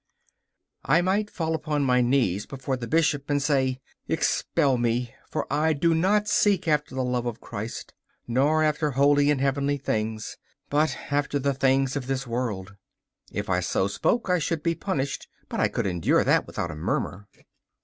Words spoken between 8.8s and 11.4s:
holy and heavenly things, but after